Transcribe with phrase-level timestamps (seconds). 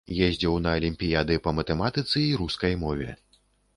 [0.27, 3.09] Ездзіў на алімпіяды па матэматыцы і рускай мове.